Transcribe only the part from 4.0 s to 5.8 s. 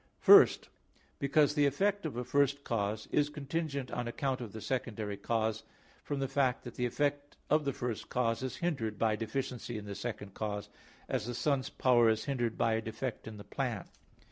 account of the secondary cause,